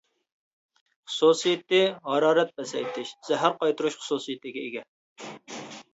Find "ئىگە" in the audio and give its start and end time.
4.67-4.87